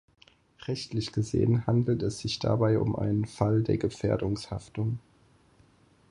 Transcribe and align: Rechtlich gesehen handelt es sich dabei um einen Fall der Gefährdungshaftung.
Rechtlich 0.67 1.11
gesehen 1.11 1.67
handelt 1.67 2.01
es 2.01 2.17
sich 2.17 2.39
dabei 2.39 2.79
um 2.79 2.95
einen 2.95 3.25
Fall 3.25 3.61
der 3.61 3.77
Gefährdungshaftung. 3.77 4.97